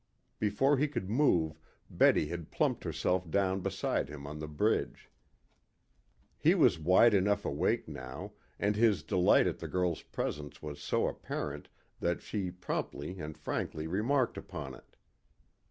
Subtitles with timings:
[0.39, 5.11] Before he could move Betty had plumped herself down beside him on the bridge.
[6.39, 11.05] He was wide enough awake now, and his delight at the girl's presence was so
[11.07, 11.69] apparent
[11.99, 14.95] that she promptly and frankly remarked upon it.